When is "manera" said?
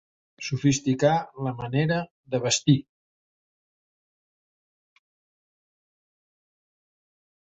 1.59-1.97